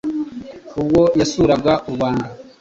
Ubwo 0.79 1.01
yasuraga 1.19 1.73
u 1.89 1.91
Rwanda, 1.95 2.27